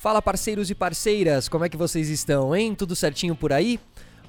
Fala 0.00 0.22
parceiros 0.22 0.70
e 0.70 0.74
parceiras, 0.74 1.46
como 1.46 1.62
é 1.62 1.68
que 1.68 1.76
vocês 1.76 2.08
estão, 2.08 2.56
hein? 2.56 2.74
Tudo 2.74 2.96
certinho 2.96 3.36
por 3.36 3.52
aí? 3.52 3.78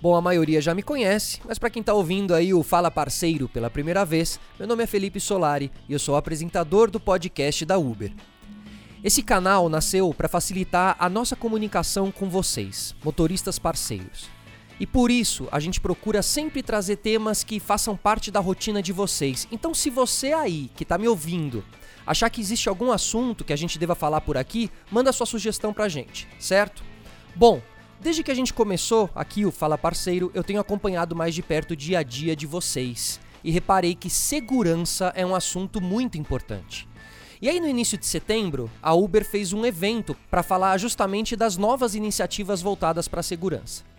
Bom, 0.01 0.13
a 0.17 0.21
maioria 0.21 0.59
já 0.59 0.75
me 0.75 0.83
conhece, 0.83 1.39
mas 1.47 1.57
para 1.57 1.69
quem 1.69 1.81
tá 1.81 1.93
ouvindo 1.93 2.35
aí 2.35 2.53
o 2.53 2.61
Fala 2.61 2.91
Parceiro 2.91 3.47
pela 3.47 3.69
primeira 3.69 4.03
vez, 4.03 4.37
meu 4.59 4.67
nome 4.67 4.83
é 4.83 4.85
Felipe 4.85 5.17
Solari 5.17 5.71
e 5.87 5.93
eu 5.93 5.97
sou 5.97 6.17
apresentador 6.17 6.91
do 6.91 6.99
podcast 6.99 7.65
da 7.65 7.77
Uber. 7.77 8.11
Esse 9.01 9.23
canal 9.23 9.69
nasceu 9.69 10.13
para 10.13 10.27
facilitar 10.27 10.97
a 10.99 11.07
nossa 11.07 11.37
comunicação 11.37 12.11
com 12.11 12.29
vocês, 12.29 12.93
motoristas 13.01 13.57
parceiros. 13.57 14.29
E 14.81 14.87
por 14.87 15.11
isso 15.11 15.47
a 15.51 15.59
gente 15.59 15.79
procura 15.79 16.23
sempre 16.23 16.63
trazer 16.63 16.95
temas 16.95 17.43
que 17.43 17.59
façam 17.59 17.95
parte 17.95 18.31
da 18.31 18.39
rotina 18.39 18.81
de 18.81 18.91
vocês. 18.91 19.47
Então, 19.51 19.75
se 19.75 19.91
você 19.91 20.33
aí 20.33 20.71
que 20.75 20.83
tá 20.83 20.97
me 20.97 21.07
ouvindo 21.07 21.63
achar 22.03 22.31
que 22.31 22.41
existe 22.41 22.67
algum 22.67 22.91
assunto 22.91 23.45
que 23.45 23.53
a 23.53 23.55
gente 23.55 23.77
deva 23.77 23.93
falar 23.93 24.21
por 24.21 24.37
aqui, 24.37 24.71
manda 24.91 25.13
sua 25.13 25.27
sugestão 25.27 25.71
pra 25.71 25.87
gente, 25.87 26.27
certo? 26.39 26.83
Bom, 27.35 27.61
desde 27.99 28.23
que 28.23 28.31
a 28.31 28.33
gente 28.33 28.55
começou 28.55 29.07
aqui 29.13 29.45
o 29.45 29.51
Fala 29.51 29.77
Parceiro, 29.77 30.31
eu 30.33 30.43
tenho 30.43 30.59
acompanhado 30.59 31.15
mais 31.15 31.35
de 31.35 31.43
perto 31.43 31.71
o 31.71 31.75
dia 31.75 31.99
a 31.99 32.03
dia 32.03 32.35
de 32.35 32.47
vocês 32.47 33.19
e 33.43 33.51
reparei 33.51 33.93
que 33.93 34.09
segurança 34.09 35.13
é 35.15 35.23
um 35.23 35.35
assunto 35.35 35.79
muito 35.79 36.17
importante. 36.17 36.89
E 37.39 37.47
aí 37.47 37.59
no 37.59 37.67
início 37.67 37.99
de 37.99 38.07
setembro, 38.07 38.67
a 38.81 38.95
Uber 38.95 39.23
fez 39.23 39.53
um 39.53 39.63
evento 39.63 40.17
para 40.29 40.41
falar 40.41 40.75
justamente 40.79 41.35
das 41.35 41.55
novas 41.55 41.93
iniciativas 41.93 42.63
voltadas 42.63 43.07
para 43.07 43.19
a 43.19 43.23
segurança. 43.23 43.90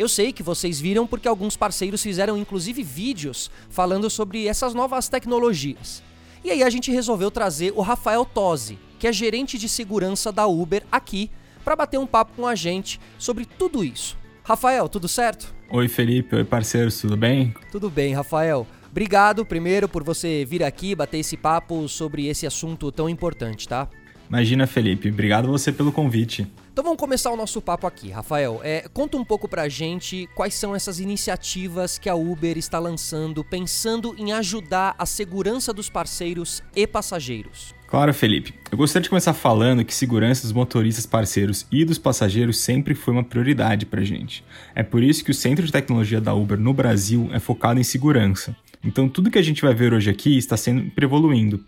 Eu 0.00 0.08
sei 0.08 0.32
que 0.32 0.42
vocês 0.42 0.80
viram 0.80 1.06
porque 1.06 1.28
alguns 1.28 1.58
parceiros 1.58 2.02
fizeram 2.02 2.34
inclusive 2.34 2.82
vídeos 2.82 3.50
falando 3.68 4.08
sobre 4.08 4.46
essas 4.46 4.72
novas 4.72 5.10
tecnologias. 5.10 6.02
E 6.42 6.50
aí 6.50 6.62
a 6.62 6.70
gente 6.70 6.90
resolveu 6.90 7.30
trazer 7.30 7.74
o 7.76 7.82
Rafael 7.82 8.24
Tosi, 8.24 8.78
que 8.98 9.06
é 9.06 9.12
gerente 9.12 9.58
de 9.58 9.68
segurança 9.68 10.32
da 10.32 10.46
Uber 10.46 10.84
aqui, 10.90 11.30
para 11.62 11.76
bater 11.76 11.98
um 11.98 12.06
papo 12.06 12.32
com 12.34 12.46
a 12.46 12.54
gente 12.54 12.98
sobre 13.18 13.44
tudo 13.44 13.84
isso. 13.84 14.16
Rafael, 14.42 14.88
tudo 14.88 15.06
certo? 15.06 15.54
Oi 15.70 15.86
Felipe, 15.86 16.34
oi 16.34 16.44
parceiros, 16.44 16.98
tudo 16.98 17.14
bem? 17.14 17.52
Tudo 17.70 17.90
bem, 17.90 18.14
Rafael. 18.14 18.66
Obrigado 18.90 19.44
primeiro 19.44 19.86
por 19.86 20.02
você 20.02 20.46
vir 20.46 20.64
aqui 20.64 20.94
bater 20.94 21.18
esse 21.18 21.36
papo 21.36 21.86
sobre 21.90 22.26
esse 22.26 22.46
assunto 22.46 22.90
tão 22.90 23.06
importante, 23.06 23.68
tá? 23.68 23.86
Imagina, 24.30 24.64
Felipe. 24.64 25.08
Obrigado 25.08 25.48
você 25.48 25.72
pelo 25.72 25.90
convite. 25.90 26.46
Então 26.72 26.84
vamos 26.84 27.00
começar 27.00 27.32
o 27.32 27.36
nosso 27.36 27.60
papo 27.60 27.84
aqui, 27.84 28.10
Rafael. 28.10 28.60
É, 28.62 28.88
conta 28.94 29.16
um 29.16 29.24
pouco 29.24 29.48
pra 29.48 29.68
gente 29.68 30.28
quais 30.36 30.54
são 30.54 30.74
essas 30.74 31.00
iniciativas 31.00 31.98
que 31.98 32.08
a 32.08 32.14
Uber 32.14 32.56
está 32.56 32.78
lançando, 32.78 33.42
pensando 33.42 34.14
em 34.16 34.32
ajudar 34.32 34.94
a 34.96 35.04
segurança 35.04 35.72
dos 35.72 35.90
parceiros 35.90 36.62
e 36.76 36.86
passageiros. 36.86 37.74
Claro, 37.88 38.14
Felipe. 38.14 38.54
Eu 38.70 38.78
gostaria 38.78 39.02
de 39.02 39.08
começar 39.08 39.34
falando 39.34 39.84
que 39.84 39.92
segurança 39.92 40.42
dos 40.42 40.52
motoristas 40.52 41.06
parceiros 41.06 41.66
e 41.72 41.84
dos 41.84 41.98
passageiros 41.98 42.58
sempre 42.58 42.94
foi 42.94 43.12
uma 43.12 43.24
prioridade 43.24 43.84
pra 43.84 44.04
gente. 44.04 44.44
É 44.76 44.84
por 44.84 45.02
isso 45.02 45.24
que 45.24 45.32
o 45.32 45.34
Centro 45.34 45.66
de 45.66 45.72
Tecnologia 45.72 46.20
da 46.20 46.32
Uber 46.32 46.56
no 46.56 46.72
Brasil 46.72 47.28
é 47.32 47.40
focado 47.40 47.80
em 47.80 47.84
segurança. 47.84 48.56
Então 48.84 49.08
tudo 49.08 49.28
que 49.28 49.38
a 49.38 49.42
gente 49.42 49.60
vai 49.60 49.74
ver 49.74 49.92
hoje 49.92 50.08
aqui 50.08 50.38
está 50.38 50.56
sendo 50.56 50.88
evoluindo. 50.96 51.64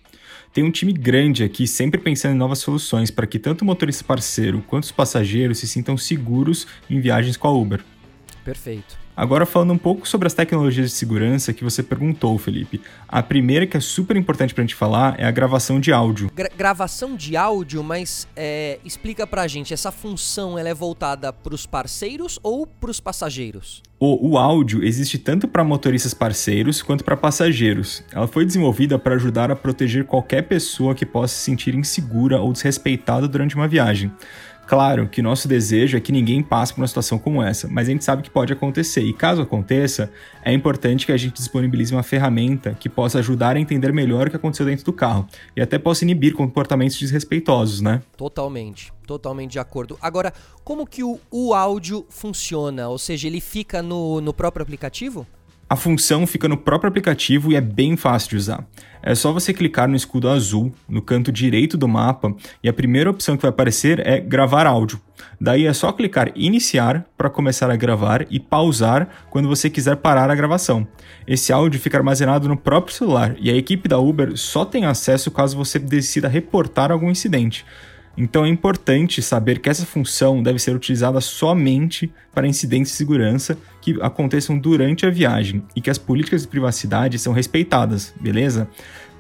Tem 0.53 0.63
um 0.63 0.71
time 0.71 0.93
grande 0.93 1.43
aqui 1.43 1.67
sempre 1.67 1.99
pensando 1.99 2.35
em 2.35 2.39
novas 2.39 2.59
soluções 2.59 3.11
para 3.11 3.27
que 3.27 3.39
tanto 3.39 3.63
o 3.63 3.65
motorista 3.65 4.05
parceiro 4.05 4.63
quanto 4.67 4.85
os 4.85 4.93
passageiros 4.93 5.59
se 5.59 5.67
sintam 5.67 5.97
seguros 5.97 6.67
em 6.91 7.01
viagens 7.01 7.39
com 7.39 7.49
a 7.49 7.53
Uber. 7.53 7.83
Perfeito. 8.45 9.03
Agora 9.15 9.45
falando 9.45 9.75
um 9.75 9.79
pouco 9.79 10.09
sobre 10.09 10.27
as 10.27 10.33
tecnologias 10.33 10.91
de 10.91 10.97
segurança 10.97 11.53
que 11.53 11.63
você 11.63 11.83
perguntou, 11.83 12.37
Felipe. 12.39 12.81
A 13.07 13.23
primeira 13.23 13.67
que 13.67 13.77
é 13.77 13.81
super 13.81 14.17
importante 14.17 14.55
pra 14.55 14.63
gente 14.63 14.75
falar 14.75 15.21
é 15.21 15.25
a 15.25 15.31
gravação 15.31 15.79
de 15.79 15.93
áudio. 15.93 16.31
Gra 16.35 16.49
gravação 16.57 17.15
de 17.15 17.37
áudio, 17.37 17.85
mas 17.85 18.27
é, 18.35 18.79
explica 18.85 19.27
pra 19.27 19.47
gente, 19.47 19.75
essa 19.75 19.93
função 19.93 20.59
ela 20.59 20.71
é 20.71 20.75
voltada 20.75 21.31
pros 21.31 21.67
parceiros 21.67 22.39
ou 22.43 22.67
pros 22.67 23.01
passageiros? 23.01 23.83
O, 24.01 24.31
o 24.31 24.39
áudio 24.39 24.83
existe 24.83 25.19
tanto 25.19 25.47
para 25.47 25.63
motoristas 25.63 26.15
parceiros 26.15 26.83
quanto 26.83 27.05
para 27.05 27.17
passageiros. 27.17 28.03
Ela 28.13 28.27
foi 28.27 28.47
desenvolvida 28.47 28.99
para 28.99 29.15
ajudar 29.15 29.51
a 29.51 29.57
proteger 29.57 30.05
qualquer 30.05 30.43
pessoa 30.43 30.95
que 30.95 31.05
possa 31.05 31.35
se 31.35 31.45
sentir 31.45 31.75
insegura 31.75 32.41
ou 32.41 32.53
desrespeitada 32.53 33.29
durante 33.29 33.55
uma 33.55 33.69
viagem. 33.69 34.11
Claro 34.73 35.07
que 35.07 35.21
nosso 35.21 35.47
desejo 35.47 35.99
é 35.99 36.01
que 36.01 36.11
ninguém 36.11 36.43
passe 36.43 36.73
por 36.73 36.81
uma 36.81 36.89
situação 36.89 37.19
como 37.19 37.43
essa, 37.43 37.69
mas 37.69 37.87
a 37.89 37.91
gente 37.93 38.03
sabe 38.03 38.23
que 38.23 38.31
pode 38.31 38.55
acontecer. 38.55 39.03
E 39.03 39.13
caso 39.13 39.43
aconteça, 39.43 40.11
é 40.43 40.51
importante 40.51 41.05
que 41.05 41.13
a 41.13 41.17
gente 41.19 41.35
disponibilize 41.35 41.93
uma 41.93 42.03
ferramenta 42.03 42.75
que 42.81 42.89
possa 42.89 43.19
ajudar 43.19 43.55
a 43.55 43.61
entender 43.61 43.93
melhor 43.93 44.29
o 44.29 44.31
que 44.31 44.37
aconteceu 44.37 44.65
dentro 44.65 44.83
do 44.83 44.93
carro 44.95 45.29
e 45.55 45.61
até 45.61 45.79
possa 45.79 46.05
inibir 46.05 46.33
comportamentos 46.33 46.99
desrespeitosos, 46.99 47.83
né? 47.83 48.01
Totalmente, 48.17 48.91
totalmente 49.07 49.51
de 49.51 49.59
acordo. 49.59 49.99
Agora, 50.01 50.33
como 50.65 50.87
que 50.87 51.05
o, 51.05 51.21
o 51.31 51.53
áudio 51.53 52.07
funciona? 52.09 52.89
Ou 52.89 52.97
seja, 52.97 53.29
ele 53.29 53.43
fica 53.43 53.83
no, 53.83 54.23
no 54.23 54.33
próprio 54.33 54.63
aplicativo? 54.63 55.27
A 55.73 55.77
função 55.77 56.27
fica 56.27 56.47
no 56.47 56.59
próprio 56.59 56.91
aplicativo 56.91 57.51
e 57.51 57.57
é 57.57 57.61
bem 57.63 57.97
fácil 57.97 58.29
de 58.29 58.37
usar. 58.37 58.67
É 59.03 59.15
só 59.15 59.33
você 59.33 59.55
clicar 59.55 59.89
no 59.89 59.97
escudo 59.97 60.29
azul 60.29 60.71
no 60.87 61.01
canto 61.01 61.33
direito 61.33 61.79
do 61.79 61.89
mapa 61.89 62.37
e 62.63 62.69
a 62.69 62.75
primeira 62.75 63.09
opção 63.09 63.39
que 63.39 63.43
vai 63.43 63.49
aparecer 63.49 64.07
é 64.07 64.21
gravar 64.21 64.67
áudio. 64.67 65.01
Daí 65.41 65.65
é 65.67 65.73
só 65.73 65.91
clicar 65.91 66.31
iniciar 66.35 67.07
para 67.17 67.31
começar 67.31 67.71
a 67.71 67.77
gravar 67.77 68.27
e 68.29 68.39
pausar 68.39 69.09
quando 69.31 69.49
você 69.49 69.71
quiser 69.71 69.97
parar 69.97 70.31
a 70.31 70.35
gravação. 70.35 70.87
Esse 71.27 71.55
áudio 71.55 71.81
fica 71.81 71.97
armazenado 71.97 72.49
no 72.49 72.57
próprio 72.57 72.95
celular 72.95 73.35
e 73.41 73.51
a 73.51 73.57
equipe 73.57 73.89
da 73.89 73.99
Uber 73.99 74.37
só 74.37 74.67
tem 74.67 74.85
acesso 74.85 75.31
caso 75.31 75.57
você 75.57 75.79
decida 75.79 76.29
reportar 76.29 76.93
algum 76.93 77.11
incidente. 77.11 77.65
Então 78.17 78.45
é 78.45 78.49
importante 78.49 79.23
saber 79.23 79.61
que 79.61 79.69
essa 79.69 79.87
função 79.87 80.43
deve 80.43 80.59
ser 80.59 80.77
utilizada 80.77 81.21
somente 81.21 82.13
para 82.35 82.47
incidentes 82.47 82.93
de 82.93 82.99
segurança 82.99 83.57
que 83.81 83.97
aconteçam 84.03 84.59
durante 84.59 85.07
a 85.07 85.11
viagem 85.11 85.63
e 85.75 85.81
que 85.81 85.91
as 85.91 85.99
políticas 85.99 86.43
de 86.43 86.49
privacidade 86.49 87.19
são 87.19 87.33
respeitadas, 87.33 88.13
beleza? 88.21 88.69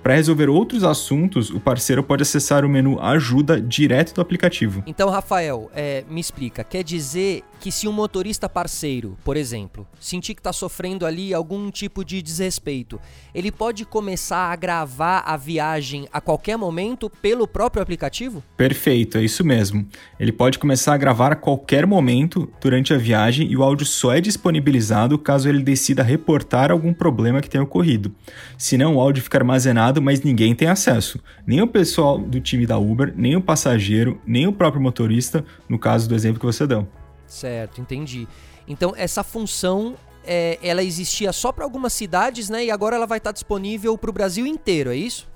Para 0.02 0.14
resolver 0.14 0.48
outros 0.48 0.82
assuntos, 0.82 1.50
o 1.50 1.60
parceiro 1.60 2.02
pode 2.02 2.22
acessar 2.22 2.64
o 2.64 2.68
menu 2.68 2.98
Ajuda 3.00 3.60
direto 3.60 4.12
do 4.12 4.20
aplicativo. 4.20 4.82
Então, 4.84 5.08
Rafael, 5.08 5.70
é, 5.72 6.04
me 6.10 6.20
explica. 6.20 6.64
Quer 6.64 6.82
dizer 6.82 7.44
que 7.60 7.70
se 7.70 7.86
um 7.86 7.92
motorista 7.92 8.48
parceiro, 8.48 9.16
por 9.24 9.36
exemplo, 9.36 9.86
sentir 10.00 10.34
que 10.34 10.40
está 10.40 10.52
sofrendo 10.52 11.06
ali 11.06 11.32
algum 11.32 11.70
tipo 11.70 12.04
de 12.04 12.20
desrespeito, 12.20 13.00
ele 13.32 13.52
pode 13.52 13.84
começar 13.84 14.50
a 14.50 14.56
gravar 14.56 15.18
a 15.20 15.36
viagem 15.36 16.08
a 16.12 16.20
qualquer 16.20 16.56
momento 16.56 17.08
pelo 17.08 17.46
próprio 17.46 17.80
aplicativo? 17.80 18.42
Perfeito, 18.56 19.18
é 19.18 19.22
isso 19.22 19.44
mesmo. 19.44 19.86
Ele 20.18 20.32
pode 20.32 20.58
começar 20.58 20.94
a 20.94 20.96
gravar 20.96 21.30
a 21.30 21.36
qualquer 21.36 21.86
momento 21.86 22.52
durante 22.60 22.92
a 22.92 22.98
viagem 22.98 23.48
e 23.48 23.56
o 23.56 23.62
áudio 23.62 23.86
só 23.86 24.12
é 24.12 24.20
disponibilizado 24.20 25.16
caso 25.16 25.48
ele 25.48 25.62
decida 25.62 26.02
reportar 26.02 26.72
algum 26.72 26.92
problema 26.92 27.40
que 27.40 27.48
tenha 27.48 27.62
ocorrido. 27.62 28.12
Senão, 28.58 28.96
o 28.96 29.00
áudio 29.00 29.22
fica 29.22 29.38
armazenado 29.38 29.91
mas 30.00 30.22
ninguém 30.22 30.54
tem 30.54 30.68
acesso. 30.68 31.18
Nem 31.46 31.60
o 31.60 31.66
pessoal 31.66 32.18
do 32.18 32.40
time 32.40 32.66
da 32.66 32.78
Uber, 32.78 33.12
nem 33.16 33.36
o 33.36 33.42
passageiro, 33.42 34.20
nem 34.26 34.46
o 34.46 34.52
próprio 34.52 34.82
motorista, 34.82 35.44
no 35.68 35.78
caso 35.78 36.08
do 36.08 36.14
exemplo 36.14 36.40
que 36.40 36.46
você 36.46 36.66
deu. 36.66 36.86
Certo, 37.26 37.80
entendi. 37.80 38.26
Então 38.66 38.94
essa 38.96 39.22
função 39.22 39.96
é, 40.24 40.58
ela 40.62 40.82
existia 40.82 41.32
só 41.32 41.50
para 41.52 41.64
algumas 41.64 41.92
cidades, 41.92 42.48
né? 42.48 42.64
E 42.64 42.70
agora 42.70 42.96
ela 42.96 43.06
vai 43.06 43.18
estar 43.18 43.32
disponível 43.32 43.96
para 43.98 44.10
o 44.10 44.12
Brasil 44.12 44.46
inteiro, 44.46 44.90
é 44.90 44.96
isso? 44.96 45.30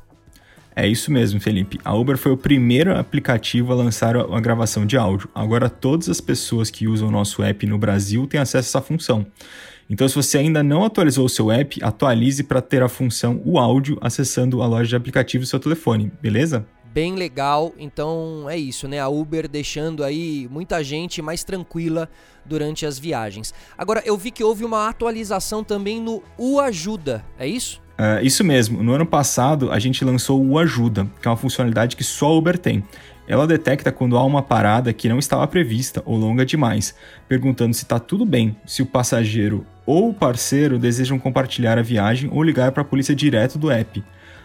É 0.78 0.86
isso 0.86 1.10
mesmo, 1.10 1.40
Felipe. 1.40 1.80
A 1.82 1.94
Uber 1.94 2.18
foi 2.18 2.32
o 2.32 2.36
primeiro 2.36 2.94
aplicativo 2.94 3.72
a 3.72 3.74
lançar 3.74 4.14
a 4.14 4.40
gravação 4.40 4.84
de 4.84 4.98
áudio. 4.98 5.26
Agora 5.34 5.70
todas 5.70 6.10
as 6.10 6.20
pessoas 6.20 6.68
que 6.68 6.86
usam 6.86 7.08
o 7.08 7.10
nosso 7.10 7.42
app 7.42 7.64
no 7.66 7.78
Brasil 7.78 8.26
têm 8.26 8.38
acesso 8.38 8.76
a 8.76 8.80
essa 8.80 8.86
função. 8.86 9.26
Então, 9.88 10.08
se 10.08 10.14
você 10.14 10.38
ainda 10.38 10.62
não 10.62 10.84
atualizou 10.84 11.26
o 11.26 11.28
seu 11.28 11.50
app, 11.50 11.78
atualize 11.82 12.42
para 12.42 12.60
ter 12.60 12.82
a 12.82 12.88
função 12.88 13.40
o 13.44 13.58
áudio 13.58 13.96
acessando 14.00 14.60
a 14.62 14.66
loja 14.66 14.88
de 14.88 14.96
aplicativos 14.96 15.46
do 15.46 15.50
seu 15.50 15.60
telefone, 15.60 16.10
beleza? 16.20 16.66
Bem 16.92 17.14
legal, 17.14 17.74
então 17.78 18.48
é 18.48 18.56
isso, 18.56 18.88
né? 18.88 18.98
A 18.98 19.08
Uber 19.08 19.46
deixando 19.46 20.02
aí 20.02 20.48
muita 20.50 20.82
gente 20.82 21.20
mais 21.20 21.44
tranquila 21.44 22.08
durante 22.44 22.86
as 22.86 22.98
viagens. 22.98 23.52
Agora, 23.76 24.02
eu 24.04 24.16
vi 24.16 24.30
que 24.30 24.42
houve 24.42 24.64
uma 24.64 24.88
atualização 24.88 25.62
também 25.62 26.00
no 26.00 26.22
O 26.38 26.58
Ajuda, 26.58 27.24
é 27.38 27.46
isso? 27.46 27.82
Uh, 27.98 28.24
isso 28.24 28.42
mesmo, 28.42 28.82
no 28.82 28.92
ano 28.92 29.06
passado 29.06 29.70
a 29.70 29.78
gente 29.78 30.04
lançou 30.04 30.44
o 30.44 30.58
Ajuda, 30.58 31.06
que 31.20 31.28
é 31.28 31.30
uma 31.30 31.36
funcionalidade 31.36 31.96
que 31.96 32.04
só 32.04 32.26
a 32.26 32.36
Uber 32.36 32.58
tem. 32.58 32.82
Ela 33.28 33.46
detecta 33.46 33.92
quando 33.92 34.16
há 34.16 34.24
uma 34.24 34.42
parada 34.42 34.92
que 34.92 35.08
não 35.08 35.18
estava 35.18 35.46
prevista 35.46 36.02
ou 36.04 36.16
longa 36.16 36.46
demais, 36.46 36.94
perguntando 37.28 37.74
se 37.74 37.82
está 37.82 37.98
tudo 37.98 38.24
bem, 38.24 38.56
se 38.66 38.82
o 38.82 38.86
passageiro 38.86 39.66
ou 39.86 40.10
o 40.10 40.14
parceiro 40.14 40.78
desejam 40.78 41.18
compartilhar 41.18 41.78
a 41.78 41.82
viagem 41.82 42.28
ou 42.32 42.42
ligar 42.42 42.72
para 42.72 42.82
a 42.82 42.84
polícia 42.84 43.14
direto 43.14 43.56
do 43.56 43.70
app. 43.70 44.02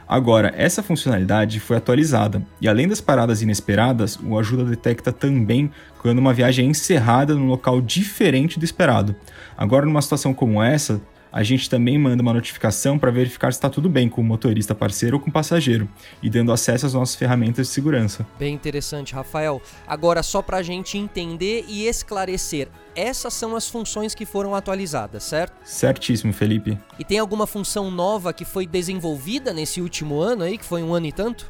Agora, 0.08 0.54
essa 0.58 0.84
funcionalidade 0.84 1.60
foi 1.60 1.78
atualizada 1.78 2.46
e 2.60 2.68
além 2.68 2.88
das 2.88 3.00
paradas 3.00 3.42
inesperadas, 3.42 4.20
o 4.22 4.38
Ajuda 4.38 4.66
detecta 4.66 5.12
também 5.12 5.72
quando 6.00 6.20
uma 6.20 6.34
viagem 6.34 6.66
é 6.66 6.70
encerrada 6.70 7.34
num 7.34 7.48
local 7.48 7.80
diferente 7.80 8.60
do 8.60 8.66
esperado. 8.66 9.16
Agora, 9.58 9.86
numa 9.86 10.02
situação 10.02 10.34
como 10.34 10.62
essa, 10.62 11.02
a 11.32 11.44
gente 11.44 11.70
também 11.70 11.98
manda 11.98 12.22
uma 12.22 12.34
notificação 12.34 13.00
para 13.00 13.10
verificar 13.10 13.52
se 13.52 13.58
está 13.58 13.70
tudo 13.70 13.90
bem 13.90 14.10
com 14.10 14.22
o 14.22 14.24
motorista 14.24 14.76
parceiro 14.76 15.18
ou 15.18 15.24
com 15.24 15.30
o 15.30 15.34
passageiro, 15.34 15.88
e 16.22 16.30
dando 16.30 16.52
acesso 16.52 16.86
às 16.86 16.94
nossas 16.94 17.16
ferramentas 17.16 17.68
de 17.68 17.74
segurança. 17.74 18.26
Bem 18.38 18.54
interessante, 18.54 19.14
Rafael. 19.14 19.62
Agora, 19.88 20.22
só 20.22 20.42
para 20.42 20.58
a 20.58 20.64
gente 20.64 20.98
entender 20.98 21.66
e 21.68 21.88
esclarecer, 21.88 22.68
essas 22.96 23.34
são 23.34 23.56
as 23.56 23.70
funções 23.70 24.14
que 24.14 24.26
foram 24.26 24.54
atualizadas, 24.54 25.24
certo? 25.24 25.54
Certíssimo, 25.64 26.34
Felipe. 26.34 26.78
E 27.00 27.06
tem 27.06 27.20
alguma 27.20 27.48
função 27.48 27.90
nova 27.90 28.34
que 28.34 28.44
foi 28.44 28.68
desenvolvida 28.68 29.54
nesse 29.54 29.82
último 29.82 30.20
ano 30.20 30.44
aí, 30.44 30.58
que 30.58 30.66
foi 30.66 30.84
um 30.84 30.94
ano 30.94 31.06
e 31.06 31.12
tanto? 31.12 31.50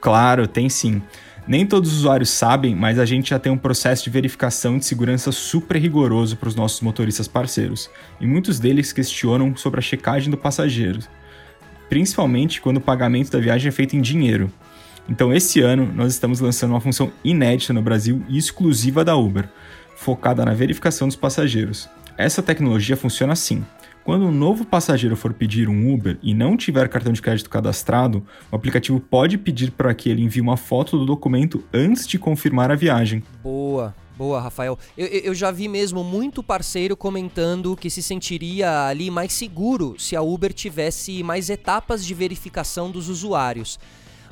Claro, 0.00 0.48
tem 0.48 0.68
sim. 0.70 1.02
Nem 1.46 1.66
todos 1.66 1.92
os 1.92 1.98
usuários 1.98 2.30
sabem, 2.30 2.74
mas 2.74 2.98
a 2.98 3.04
gente 3.04 3.30
já 3.30 3.38
tem 3.38 3.50
um 3.50 3.58
processo 3.58 4.04
de 4.04 4.10
verificação 4.10 4.78
de 4.78 4.84
segurança 4.84 5.32
super 5.32 5.76
rigoroso 5.76 6.36
para 6.36 6.48
os 6.48 6.54
nossos 6.54 6.80
motoristas 6.80 7.26
parceiros, 7.26 7.90
e 8.20 8.26
muitos 8.26 8.60
deles 8.60 8.92
questionam 8.92 9.56
sobre 9.56 9.80
a 9.80 9.82
checagem 9.82 10.30
do 10.30 10.36
passageiro, 10.36 11.00
principalmente 11.88 12.60
quando 12.60 12.76
o 12.76 12.80
pagamento 12.80 13.30
da 13.30 13.40
viagem 13.40 13.68
é 13.68 13.72
feito 13.72 13.96
em 13.96 14.00
dinheiro. 14.00 14.52
Então, 15.08 15.34
esse 15.34 15.60
ano, 15.60 15.90
nós 15.92 16.12
estamos 16.12 16.38
lançando 16.38 16.70
uma 16.70 16.80
função 16.80 17.10
inédita 17.24 17.72
no 17.72 17.82
Brasil 17.82 18.22
e 18.28 18.38
exclusiva 18.38 19.04
da 19.04 19.16
Uber, 19.16 19.48
focada 19.96 20.44
na 20.44 20.54
verificação 20.54 21.08
dos 21.08 21.16
passageiros. 21.16 21.88
Essa 22.16 22.42
tecnologia 22.42 22.96
funciona 22.96 23.32
assim. 23.32 23.64
Quando 24.04 24.24
um 24.24 24.32
novo 24.32 24.64
passageiro 24.64 25.16
for 25.16 25.32
pedir 25.32 25.68
um 25.68 25.92
Uber 25.92 26.18
e 26.22 26.32
não 26.34 26.56
tiver 26.56 26.88
cartão 26.88 27.12
de 27.12 27.20
crédito 27.20 27.50
cadastrado, 27.50 28.24
o 28.50 28.56
aplicativo 28.56 28.98
pode 28.98 29.36
pedir 29.36 29.70
para 29.70 29.92
que 29.94 30.08
ele 30.08 30.22
envie 30.22 30.40
uma 30.40 30.56
foto 30.56 30.98
do 30.98 31.04
documento 31.04 31.62
antes 31.72 32.06
de 32.06 32.18
confirmar 32.18 32.70
a 32.70 32.74
viagem. 32.74 33.22
Boa, 33.42 33.94
Boa, 34.16 34.38
Rafael. 34.38 34.78
Eu, 34.98 35.06
eu, 35.06 35.34
já 35.34 35.50
vi 35.50 35.66
mesmo 35.66 36.04
muito 36.04 36.42
parceiro 36.42 36.94
comentando 36.94 37.74
que 37.74 37.88
se 37.88 38.02
sentiria 38.02 38.86
ali 38.86 39.10
mais 39.10 39.32
seguro 39.32 39.94
se 39.98 40.14
a 40.14 40.20
Uber 40.20 40.52
tivesse 40.52 41.22
mais 41.22 41.48
etapas 41.48 42.04
de 42.04 42.12
verificação 42.12 42.90
dos 42.90 43.08
usuários 43.08 43.78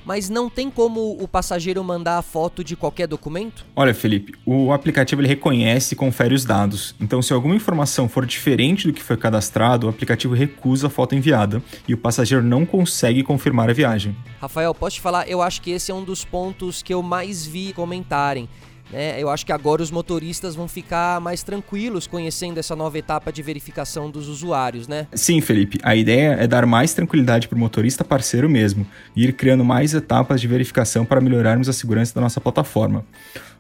mas 0.09 0.31
não 0.31 0.49
tem 0.49 0.71
como 0.71 1.19
o 1.21 1.29
passageiro 1.29 1.85
mandar 1.85 2.17
a 2.17 2.23
foto 2.23 2.65
de 2.65 2.75
qualquer 2.75 3.07
documento? 3.07 3.67
Olha, 3.77 3.93
Felipe, 3.93 4.33
o 4.47 4.73
aplicativo 4.73 5.21
ele 5.21 5.29
reconhece 5.29 5.93
e 5.93 5.97
confere 5.99 6.35
os 6.35 6.47
dados. 6.47 6.95
Então, 6.99 7.21
se 7.21 7.31
alguma 7.31 7.55
informação 7.55 8.09
for 8.09 8.25
diferente 8.25 8.87
do 8.87 8.93
que 8.95 9.03
foi 9.03 9.19
cadastrado, 9.19 9.87
o 9.87 9.91
aplicativo 9.91 10.33
recusa 10.33 10.87
a 10.87 10.91
foto 10.91 11.15
enviada 11.15 11.63
e 11.87 11.93
o 11.93 11.99
passageiro 11.99 12.43
não 12.43 12.65
consegue 12.65 13.23
confirmar 13.23 13.69
a 13.69 13.75
viagem. 13.75 14.17
Rafael, 14.41 14.75
posso 14.75 14.97
te 14.97 15.03
falar? 15.03 15.29
Eu 15.29 15.43
acho 15.43 15.61
que 15.61 15.73
esse 15.73 15.91
é 15.91 15.95
um 15.95 16.03
dos 16.03 16.25
pontos 16.25 16.83
que 16.83 16.95
eu 16.95 17.03
mais 17.03 17.47
vi 17.47 17.75
comentarem. 17.75 18.49
Né? 18.91 19.21
Eu 19.21 19.29
acho 19.29 19.45
que 19.45 19.53
agora 19.53 19.83
os 19.83 19.91
motoristas 19.91 20.55
vão 20.55 20.67
ficar 20.67 21.21
mais 21.21 21.43
tranquilos 21.43 22.07
conhecendo 22.07 22.59
essa 22.59 22.75
nova 22.75 22.99
etapa 22.99 23.33
de 23.33 23.43
verificação 23.43 24.11
dos 24.11 24.29
usuários, 24.29 24.89
né? 24.89 25.07
Sim, 25.15 25.41
Felipe. 25.41 25.79
A 25.83 25.95
ideia 25.95 26.37
é 26.41 26.47
dar 26.47 26.67
mais 26.67 26.95
tranquilidade 26.95 27.49
para 27.49 27.57
o 27.57 27.59
motorista 27.59 28.05
parceiro 28.05 28.49
mesmo 28.49 28.87
e 29.15 29.25
ir 29.25 29.33
criando 29.33 29.65
mais 29.65 29.95
etapas 29.95 30.41
de 30.41 30.49
verificação 30.49 31.05
para 31.05 31.21
melhorarmos 31.21 31.69
a 31.69 31.73
segurança 31.73 32.15
da 32.15 32.21
nossa 32.21 32.41
plataforma. 32.41 33.05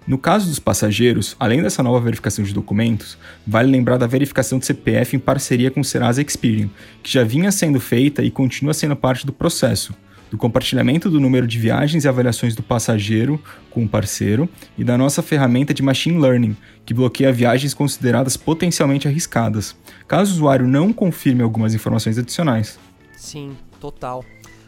No 0.07 0.17
caso 0.17 0.49
dos 0.49 0.59
passageiros, 0.59 1.37
além 1.39 1.63
dessa 1.63 1.83
nova 1.83 2.01
verificação 2.01 2.43
de 2.43 2.55
documentos, 2.55 3.19
vale 3.47 3.71
lembrar 3.71 3.99
da 3.99 4.07
verificação 4.07 4.59
de 4.59 4.65
CPF 4.65 5.15
em 5.15 5.19
parceria 5.19 5.71
com 5.71 5.81
o 5.81 5.85
Serasa 5.85 6.23
Experian, 6.23 6.71
que 7.03 7.13
já 7.13 7.23
vinha 7.23 7.53
sendo 7.53 7.79
feita 7.79 8.23
e 8.23 8.31
continua 8.31 8.73
sendo 8.73 8.97
parte 8.97 9.27
do 9.27 9.35
processo 9.35 9.95
do 10.31 10.37
compartilhamento 10.37 11.11
do 11.11 11.21
número 11.21 11.47
de 11.47 11.59
viagens 11.59 12.05
e 12.05 12.09
avaliações 12.09 12.55
do 12.55 12.63
passageiro 12.63 13.43
com 13.71 13.85
o 13.85 13.89
parceiro 13.89 14.49
e 14.77 14.85
da 14.85 14.99
nossa 14.99 15.23
ferramenta 15.23 15.73
de 15.73 15.83
machine 15.83 16.21
learning, 16.21 16.57
que 16.85 16.95
bloqueia 16.95 17.33
viagens 17.33 17.75
consideradas 17.75 18.37
potencialmente 18.37 19.09
arriscadas, 19.09 19.77
caso 20.07 20.33
o 20.33 20.35
usuário 20.35 20.67
não 20.67 20.93
confirme 20.93 21.43
algumas 21.43 21.75
informações 21.75 22.19
adicionais. 22.19 22.79
Sim, 23.17 23.57
total. 23.81 24.25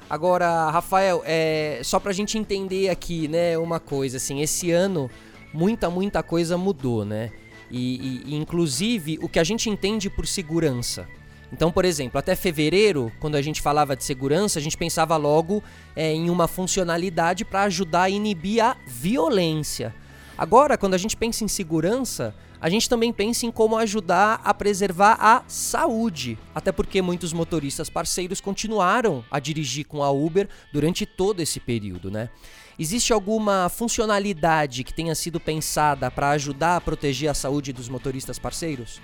Agora, 0.08 0.70
Rafael, 0.70 1.22
é, 1.24 1.80
só 1.84 2.00
para 2.00 2.10
a 2.10 2.14
gente 2.14 2.36
entender 2.36 2.88
aqui, 2.88 3.28
né, 3.28 3.56
uma 3.56 3.78
coisa, 3.78 4.16
assim, 4.16 4.40
esse 4.40 4.70
ano 4.72 5.08
muita, 5.52 5.88
muita 5.88 6.22
coisa 6.22 6.56
mudou, 6.58 7.04
né? 7.04 7.30
E, 7.70 8.24
e, 8.26 8.34
inclusive 8.34 9.18
o 9.22 9.28
que 9.28 9.38
a 9.38 9.44
gente 9.44 9.70
entende 9.70 10.10
por 10.10 10.26
segurança. 10.26 11.06
Então, 11.52 11.72
por 11.72 11.84
exemplo, 11.84 12.18
até 12.18 12.36
fevereiro, 12.36 13.12
quando 13.18 13.34
a 13.34 13.42
gente 13.42 13.60
falava 13.60 13.96
de 13.96 14.04
segurança, 14.04 14.58
a 14.58 14.62
gente 14.62 14.76
pensava 14.76 15.16
logo 15.16 15.62
é, 15.96 16.12
em 16.12 16.30
uma 16.30 16.46
funcionalidade 16.46 17.44
para 17.44 17.62
ajudar 17.62 18.02
a 18.02 18.10
inibir 18.10 18.64
a 18.64 18.76
violência. 18.86 19.94
Agora, 20.38 20.78
quando 20.78 20.94
a 20.94 20.98
gente 20.98 21.16
pensa 21.16 21.44
em 21.44 21.48
segurança, 21.48 22.34
a 22.60 22.68
gente 22.68 22.88
também 22.88 23.12
pensa 23.12 23.46
em 23.46 23.50
como 23.50 23.76
ajudar 23.76 24.40
a 24.44 24.54
preservar 24.54 25.16
a 25.18 25.42
saúde. 25.48 26.38
Até 26.54 26.70
porque 26.70 27.02
muitos 27.02 27.32
motoristas 27.32 27.90
parceiros 27.90 28.40
continuaram 28.40 29.24
a 29.30 29.40
dirigir 29.40 29.86
com 29.86 30.02
a 30.02 30.10
Uber 30.10 30.48
durante 30.72 31.04
todo 31.04 31.40
esse 31.40 31.58
período, 31.58 32.10
né? 32.10 32.28
Existe 32.78 33.12
alguma 33.12 33.68
funcionalidade 33.68 34.84
que 34.84 34.94
tenha 34.94 35.14
sido 35.14 35.38
pensada 35.38 36.10
para 36.10 36.30
ajudar 36.30 36.76
a 36.76 36.80
proteger 36.80 37.30
a 37.30 37.34
saúde 37.34 37.72
dos 37.72 37.88
motoristas 37.88 38.38
parceiros? 38.38 39.00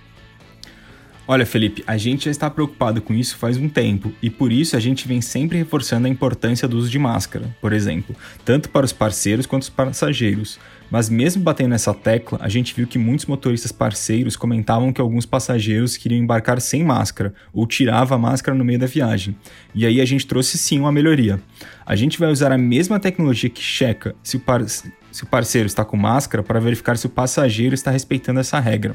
Olha, 1.29 1.45
Felipe, 1.45 1.83
a 1.89 1.97
gente 1.97 2.27
já 2.27 2.31
está 2.31 2.49
preocupado 2.49 3.03
com 3.03 3.13
isso 3.13 3.37
faz 3.37 3.57
um 3.57 3.69
tempo 3.69 4.13
e 4.23 4.31
por 4.31 4.53
isso 4.53 4.77
a 4.77 4.81
gente 4.81 5.09
vem 5.09 5.21
sempre 5.21 5.59
reforçando 5.59 6.07
a 6.07 6.11
importância 6.11 6.69
do 6.69 6.77
uso 6.77 6.89
de 6.89 7.01
máscara, 7.01 7.53
por 7.61 7.73
exemplo, 7.73 8.15
tanto 8.45 8.69
para 8.69 8.87
os 8.87 8.93
parceiros 8.93 9.45
quanto 9.45 9.63
os 9.63 9.69
passageiros. 9.69 10.57
Mas 10.89 11.09
mesmo 11.09 11.43
batendo 11.43 11.71
nessa 11.71 11.93
tecla, 11.93 12.39
a 12.41 12.49
gente 12.49 12.73
viu 12.73 12.87
que 12.87 12.97
muitos 12.97 13.27
motoristas 13.27 13.73
parceiros 13.73 14.37
comentavam 14.37 14.93
que 14.93 15.01
alguns 15.01 15.27
passageiros 15.27 15.97
queriam 15.97 16.23
embarcar 16.23 16.61
sem 16.61 16.85
máscara 16.85 17.35
ou 17.53 17.67
tirava 17.67 18.15
a 18.15 18.19
máscara 18.19 18.57
no 18.57 18.65
meio 18.65 18.79
da 18.79 18.87
viagem. 18.87 19.37
E 19.75 19.85
aí 19.85 20.01
a 20.01 20.05
gente 20.05 20.29
trouxe 20.29 20.57
sim 20.57 20.79
uma 20.79 20.93
melhoria. 20.93 21.41
A 21.85 21.97
gente 21.97 22.21
vai 22.21 22.31
usar 22.31 22.53
a 22.53 22.59
mesma 22.59 23.01
tecnologia 23.01 23.51
que 23.51 23.61
checa 23.61 24.15
se 24.23 24.37
o, 24.37 24.41
par 24.41 24.65
se 24.69 25.25
o 25.25 25.27
parceiro 25.27 25.67
está 25.67 25.85
com 25.85 25.97
máscara 25.97 26.45
para 26.45 26.61
verificar 26.61 26.97
se 26.97 27.07
o 27.07 27.11
passageiro 27.11 27.75
está 27.75 27.91
respeitando 27.91 28.39
essa 28.39 28.61
regra 28.61 28.95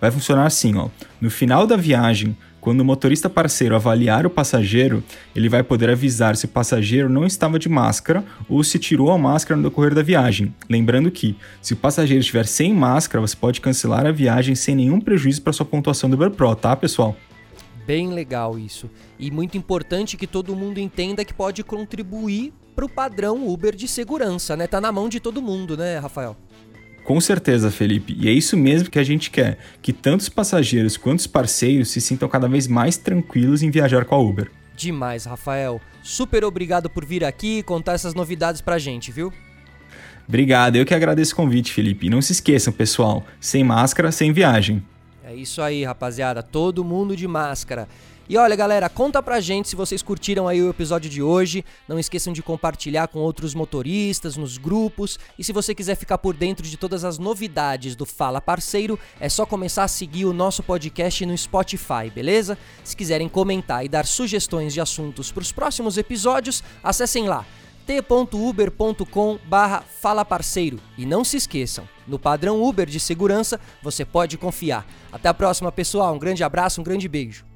vai 0.00 0.10
funcionar 0.10 0.46
assim, 0.46 0.76
ó. 0.76 0.88
No 1.20 1.30
final 1.30 1.66
da 1.66 1.76
viagem, 1.76 2.36
quando 2.60 2.80
o 2.80 2.84
motorista 2.84 3.30
parceiro 3.30 3.74
avaliar 3.74 4.26
o 4.26 4.30
passageiro, 4.30 5.02
ele 5.34 5.48
vai 5.48 5.62
poder 5.62 5.90
avisar 5.90 6.36
se 6.36 6.44
o 6.44 6.48
passageiro 6.48 7.08
não 7.08 7.24
estava 7.24 7.58
de 7.58 7.68
máscara 7.68 8.24
ou 8.48 8.62
se 8.62 8.78
tirou 8.78 9.10
a 9.10 9.18
máscara 9.18 9.56
no 9.56 9.68
decorrer 9.68 9.94
da 9.94 10.02
viagem. 10.02 10.54
Lembrando 10.68 11.10
que, 11.10 11.36
se 11.62 11.72
o 11.72 11.76
passageiro 11.76 12.20
estiver 12.20 12.46
sem 12.46 12.74
máscara, 12.74 13.20
você 13.20 13.36
pode 13.36 13.60
cancelar 13.60 14.06
a 14.06 14.12
viagem 14.12 14.54
sem 14.54 14.74
nenhum 14.74 15.00
prejuízo 15.00 15.42
para 15.42 15.52
sua 15.52 15.64
pontuação 15.64 16.10
do 16.10 16.14
Uber 16.14 16.30
Pro, 16.30 16.54
tá, 16.54 16.76
pessoal? 16.76 17.16
Bem 17.86 18.12
legal 18.12 18.58
isso. 18.58 18.90
E 19.18 19.30
muito 19.30 19.56
importante 19.56 20.16
que 20.16 20.26
todo 20.26 20.54
mundo 20.54 20.78
entenda 20.78 21.24
que 21.24 21.32
pode 21.32 21.64
contribuir 21.64 22.52
para 22.76 22.84
o 22.84 22.88
padrão 22.88 23.48
Uber 23.48 23.74
de 23.74 23.88
segurança, 23.88 24.56
né? 24.56 24.66
Tá 24.66 24.80
na 24.80 24.92
mão 24.92 25.08
de 25.08 25.18
todo 25.20 25.40
mundo, 25.40 25.76
né, 25.76 25.98
Rafael? 25.98 26.36
Com 27.04 27.20
certeza, 27.20 27.70
Felipe. 27.70 28.16
E 28.18 28.28
é 28.28 28.32
isso 28.32 28.56
mesmo 28.56 28.90
que 28.90 28.98
a 28.98 29.04
gente 29.04 29.30
quer: 29.30 29.58
que 29.80 29.92
tanto 29.92 30.20
os 30.20 30.28
passageiros 30.28 30.96
quanto 30.96 31.20
os 31.20 31.26
parceiros 31.26 31.90
se 31.90 32.00
sintam 32.00 32.28
cada 32.28 32.48
vez 32.48 32.66
mais 32.66 32.96
tranquilos 32.96 33.62
em 33.62 33.70
viajar 33.70 34.04
com 34.04 34.14
a 34.14 34.18
Uber. 34.18 34.50
Demais, 34.76 35.24
Rafael. 35.24 35.80
Super 36.02 36.44
obrigado 36.44 36.88
por 36.88 37.04
vir 37.04 37.24
aqui 37.24 37.58
e 37.58 37.62
contar 37.62 37.94
essas 37.94 38.14
novidades 38.14 38.60
pra 38.60 38.78
gente, 38.78 39.10
viu? 39.10 39.32
Obrigado, 40.28 40.76
eu 40.76 40.84
que 40.84 40.94
agradeço 40.94 41.32
o 41.32 41.36
convite, 41.36 41.72
Felipe. 41.72 42.06
E 42.06 42.10
não 42.10 42.20
se 42.20 42.32
esqueçam, 42.32 42.72
pessoal: 42.72 43.24
sem 43.40 43.64
máscara, 43.64 44.12
sem 44.12 44.32
viagem. 44.32 44.82
É 45.24 45.34
isso 45.34 45.60
aí, 45.60 45.84
rapaziada. 45.84 46.42
Todo 46.42 46.84
mundo 46.84 47.16
de 47.16 47.26
máscara. 47.26 47.88
E 48.28 48.36
olha, 48.36 48.54
galera, 48.54 48.90
conta 48.90 49.22
pra 49.22 49.40
gente 49.40 49.70
se 49.70 49.76
vocês 49.76 50.02
curtiram 50.02 50.46
aí 50.46 50.60
o 50.60 50.68
episódio 50.68 51.08
de 51.08 51.22
hoje. 51.22 51.64
Não 51.88 51.98
esqueçam 51.98 52.30
de 52.30 52.42
compartilhar 52.42 53.08
com 53.08 53.20
outros 53.20 53.54
motoristas 53.54 54.36
nos 54.36 54.58
grupos. 54.58 55.18
E 55.38 55.42
se 55.42 55.50
você 55.50 55.74
quiser 55.74 55.94
ficar 55.94 56.18
por 56.18 56.36
dentro 56.36 56.66
de 56.66 56.76
todas 56.76 57.04
as 57.04 57.18
novidades 57.18 57.96
do 57.96 58.04
Fala 58.04 58.38
Parceiro, 58.38 58.98
é 59.18 59.30
só 59.30 59.46
começar 59.46 59.84
a 59.84 59.88
seguir 59.88 60.26
o 60.26 60.34
nosso 60.34 60.62
podcast 60.62 61.24
no 61.24 61.38
Spotify, 61.38 62.10
beleza? 62.14 62.58
Se 62.84 62.94
quiserem 62.94 63.30
comentar 63.30 63.82
e 63.82 63.88
dar 63.88 64.04
sugestões 64.04 64.74
de 64.74 64.80
assuntos 64.82 65.32
para 65.32 65.40
os 65.40 65.50
próximos 65.50 65.96
episódios, 65.96 66.62
acessem 66.84 67.26
lá 67.28 67.46
t.uber.com 67.86 69.38
barra 69.46 69.80
Fala 69.80 70.22
Parceiro. 70.22 70.78
E 70.98 71.06
não 71.06 71.24
se 71.24 71.38
esqueçam, 71.38 71.88
no 72.06 72.18
padrão 72.18 72.62
Uber 72.62 72.86
de 72.86 73.00
segurança 73.00 73.58
você 73.82 74.04
pode 74.04 74.36
confiar. 74.36 74.86
Até 75.10 75.30
a 75.30 75.34
próxima, 75.34 75.72
pessoal. 75.72 76.14
Um 76.14 76.18
grande 76.18 76.44
abraço, 76.44 76.82
um 76.82 76.84
grande 76.84 77.08
beijo. 77.08 77.47